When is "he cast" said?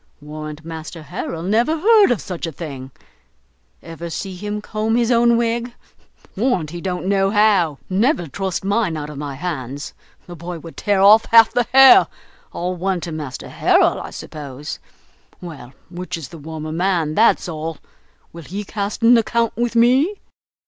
18.41-19.03